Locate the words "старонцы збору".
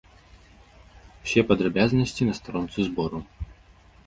2.39-3.23